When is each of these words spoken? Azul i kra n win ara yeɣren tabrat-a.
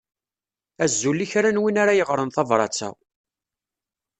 Azul 0.85 1.21
i 1.25 1.27
kra 1.31 1.49
n 1.51 1.61
win 1.61 1.77
ara 1.81 1.97
yeɣren 1.97 2.29
tabrat-a. 2.31 2.89